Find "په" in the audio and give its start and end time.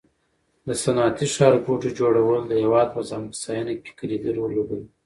2.95-3.01